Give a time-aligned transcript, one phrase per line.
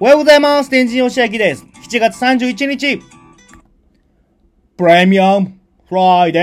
[0.00, 0.70] おはようございます。
[0.70, 1.64] 天神よしあきです。
[1.88, 3.00] 7月31日、
[4.76, 5.52] プレミアム
[5.88, 6.40] フライデ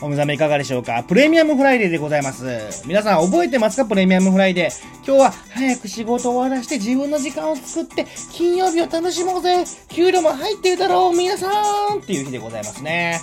[0.00, 1.04] ーお目覚めいかがでしょうか？
[1.04, 2.84] プレミアムフライデーでございます。
[2.86, 3.84] 皆さん覚えてますか？
[3.84, 4.72] プレミアムフライデー。
[5.06, 11.48] 今日は早く仕事終わらして自分の時間を作って金曜日を楽しもうぜ給料も入ってるだろう皆さ
[11.94, 13.20] んっていう日でございますね。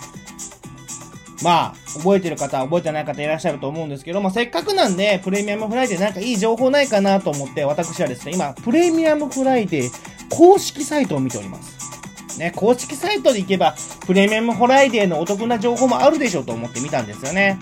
[1.44, 9.92] まあ、覚えてる方、覚えてない方いらっしゃると思うんですけど、まあ、せっかくなんで、プレミアムフライデーなんかいい情報ないかなと思って、私はですね、今、プレミアムフライデー
[10.30, 12.40] 公式サイトを見ております。
[12.40, 13.76] ね、公式サイトで行けば、
[14.06, 17.60] プレミアムフライデーのお得な情報もあるでしょうと思って見たんですよね。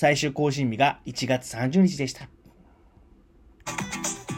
[0.00, 2.26] 最終更新日が1月30日でした。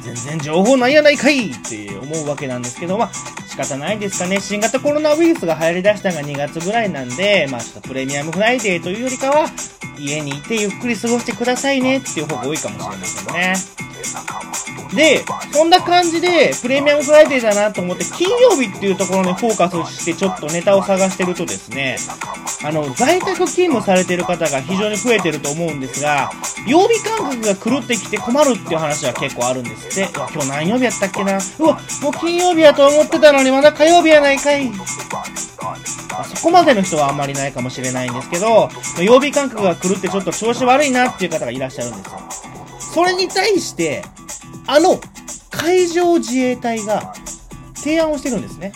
[0.02, 3.10] 全然情報ないやないかいって思うわけなんですけど、まあ、
[3.46, 4.40] 仕方ないですかね。
[4.40, 9.46] 新型コロナウイルスが流行り出したのが2月ぐらいなんで、まあ、ちょっとプレミアムフライデーというよりかは、
[10.00, 13.91] 家にいてゆっくり過ごしてくださいねっていう方が多いかもしれませんね。
[14.94, 21.96] で、そんな感じで、プレミアムフライデーだなと思って、金曜日っていうところにフォーカスして、ちょっとネタを探してるとですね、
[22.64, 26.30] あの、在宅勤務されてる方が非常に増えてると思うんですが、
[26.66, 30.12] 曜日感覚が狂ってきて困るっていう話は結構あるんですって。
[30.14, 31.38] うわ、今日何曜日やったっけな？
[31.58, 34.70] うわ、もう金曜日やと思ってたのにまだ火曜日やないかい。
[36.14, 38.68] あそこまでの人はあんまりないかもしれないんですけど、
[39.02, 42.20] 曜日感覚が狂ってちょっと調子悪いなっていう方がいらっしゃるんですよ。
[42.92, 44.04] それに対して、
[44.66, 45.00] あの、
[45.50, 47.14] 海上自衛隊が
[47.74, 48.72] 提案をしてるんですね。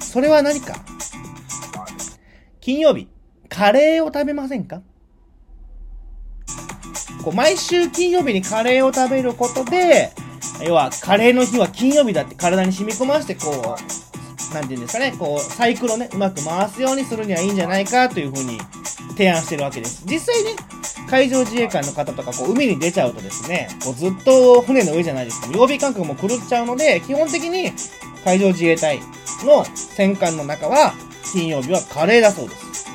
[0.00, 0.76] それは何か
[2.60, 3.08] 金曜日、
[3.48, 4.82] カレーを食べませんか？
[7.22, 10.12] こう毎週金曜日にカレーを食べることで、
[10.64, 18.58] 要はカレーの日は金曜日だって体に染み込ませてこう、なんていうんですかね、こう、サイクルをね、うまく回すようにするにはいいんじゃないかというふうに
[19.10, 20.04] 提案してるわけです。
[20.06, 20.56] 実際ね、
[21.10, 25.48] 海上自衛官の方とか、こう、海に出ちゃうとですね、こう、ずっと船の上じゃないですか。
[25.48, 27.72] 曜日感覚も狂っちゃうので、基本的に
[28.24, 29.00] 海上自衛隊
[29.44, 30.94] の戦艦の中は、
[31.32, 32.86] 金曜日はカレーだそうです。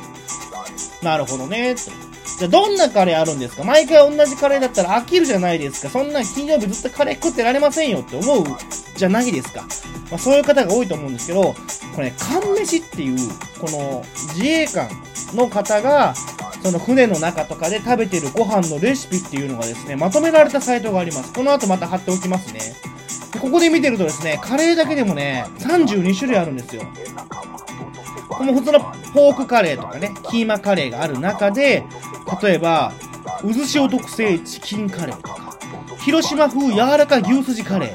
[1.04, 1.82] なるほどね、と。
[2.40, 3.64] じゃあ、どんなカレーあるんですか？
[3.64, 5.90] 毎回同じカレーだったら飽きるじゃないですか。
[5.90, 8.46] そんな金曜日ずっとカレー食ってられませんよって思う
[8.96, 9.62] じゃないですか。
[10.10, 11.54] まあ、そういう方が多いと思うんですけど、
[11.96, 13.18] これね、缶飯っていう、
[13.60, 14.04] この
[14.34, 14.90] 自衛官
[15.36, 16.16] の方が、
[16.64, 21.34] その船の中とかで食べてるご飯のレシピっていうのがですね、まとめられたサイトがあります。
[21.34, 22.62] この後また貼っておきますね。
[23.34, 26.84] でここで見てるとですね、カレーだけでもね、32種類あるんですよ。
[28.30, 28.80] この普通の
[29.14, 31.84] ポークカレーとかね、キーマカレーがある中で、
[32.42, 32.94] 例えば、
[33.42, 35.58] 渦潮特製チキンカレーとか、
[36.00, 37.94] 広島風柔らか牛すじカレ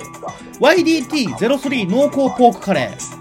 [0.61, 3.18] ー、YDT03 濃厚ポークカレー、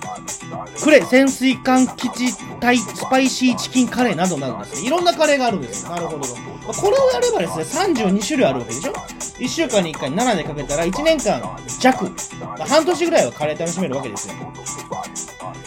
[0.82, 5.92] クレ潜水艦基地隊スパイシーチキンカレーなどなどですね、いろんなカレーがあるんですよ。
[5.92, 6.20] なるほど。
[6.20, 11.42] まこれをやればですね、32種類あるわけでしょ ?1 週間に1回7でかけたら1年間
[11.80, 12.06] 弱、
[12.40, 14.36] まあ半年ぐらいはカレー楽しめるわけですよ。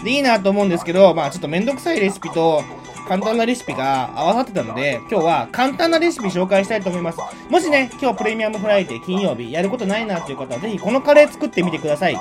[0.03, 2.62] で、いいなと思うんですけど、まあちょっとめんどくさいレシピと、
[3.09, 7.19] 簡単なレシピが合わさってたので、今日は簡単なレシピ紹介したいと思います。
[7.49, 12.17] もしね、今日プレミアムフライデー金曜日やることないなという方は、ぜひこのカレー作ってみてください。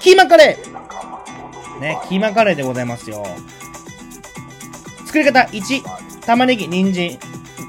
[0.00, 0.87] キーマカレー
[1.80, 3.24] ね、キーマカレーでございますよ。
[5.06, 7.18] 作り方1、玉ねぎ、人参、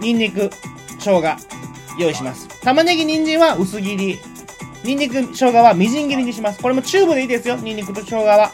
[0.01, 0.49] ニンニク、
[0.99, 1.35] 生姜、
[1.97, 2.47] 用意します。
[2.61, 4.19] 玉ねぎ、人参は薄切り。
[4.83, 6.59] ニンニク、生姜はみじん切りにします。
[6.61, 8.51] これもチューブでいいですよ、ニンニクと生姜は。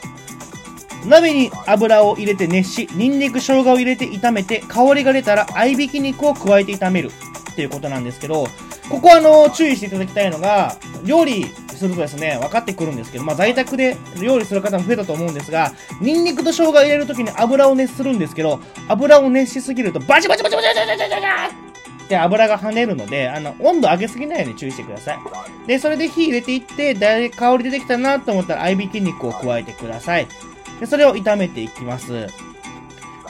[1.05, 7.11] 鍋に油を入れて熱し、ニンニク、生姜を入れて炒めて、香りが出たら合いびき肉を加えて炒める
[7.51, 8.47] っていうことなんですけど、
[8.89, 15.71] ここあの、注意していただきたいのが、料理するとですね、分かってくるんですけど、まあ在宅で料理する方も増えたと思うんですが、
[16.01, 21.65] ニンニクと生姜を入れるときに油を熱するんですけど、油を熱しすぎるとバチバチバチバチバチバチバチバチ
[22.05, 25.19] って油が跳ねるので、あの、温度上げすぎないように注意してください。
[25.67, 30.27] で、それで火入れていって、だい香り出てきたなと思ったら合いびき肉を加えてください。
[30.79, 32.27] で、それを炒めていきます。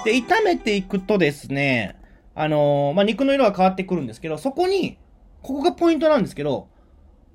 [0.04, 1.96] で、炒めていくとですね、
[2.36, 4.98] あのーまあ、肉の色が変わってくるんですけど、そこに、
[5.42, 6.68] ここがポイントなんですけど、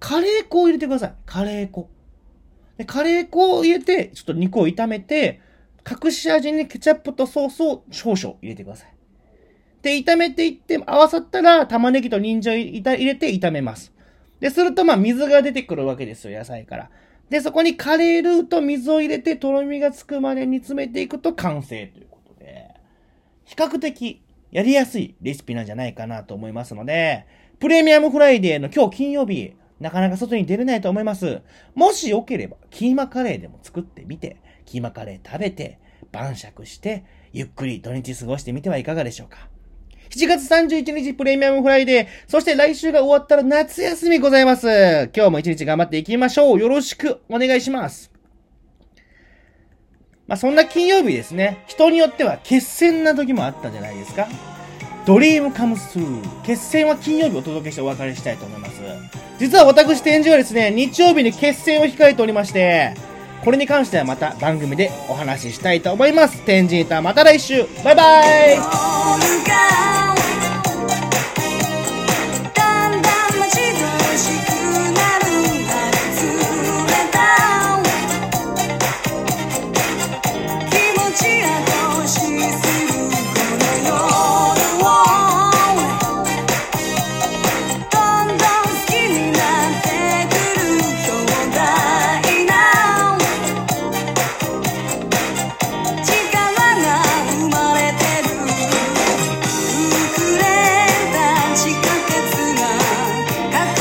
[0.00, 1.14] カレー粉を入れてください。
[1.26, 1.88] カレー粉。
[2.78, 5.40] で、カレー粉を入れて、ちょっと肉を炒めて、
[5.88, 8.94] 隠し味にケチャップとソースを少々入れてください。
[9.82, 13.92] で、炒めていって、合わさったら、玉ねぎと人参を入れて炒めます。
[14.40, 16.90] で、すると、まあ、水が出てくるわけですよ、野菜から。
[17.28, 22.70] で、そこにカレールーと水を入れて、とろみがつくまで煮詰めていくと完成ということで、
[23.44, 27.26] 比較的やりやすいレシピなんじゃないかなと思いますので、
[27.58, 31.40] プレミアムフライデーの今日金曜日、なかなか外に出れないと思います。
[31.74, 34.36] もしよければ、キーマカレーでも作ってみて、
[34.66, 35.78] キーマカレー食べて、
[36.12, 39.48] 晩酌して、ゆっくり土日過ごしてみてはいかがでしょうか。
[40.10, 44.66] 7月31日プレミアムフライデー、そして来週が終わったら夏休みございます。
[45.14, 46.60] 今日も一日頑張っていきましょう。
[46.60, 48.10] よろしくお願いします。
[50.26, 54.49] まあ、そんな金曜日ですね、人によっては決戦な時もあったじゃないですか。
[55.06, 56.22] ドリームカムスー。
[56.42, 58.80] 決戦は金曜日お届けしてお別れしたいと思います。
[59.38, 62.94] 実は私展示はですね、日曜日に決戦を控えておりまして、
[63.44, 66.42] これに関してはまた番組でお話ししたいと思います。
[66.42, 68.20] 天神とはまた来週バイバ
[68.56, 70.19] イ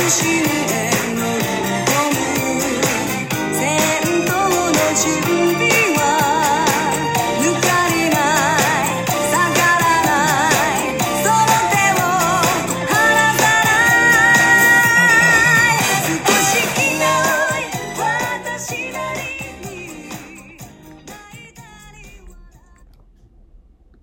[0.10, 0.69] 心